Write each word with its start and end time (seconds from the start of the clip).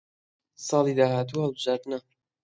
ساڵی 0.67 0.93
داهاتوو 0.99 1.39
هەڵبژاردنە. 1.43 1.99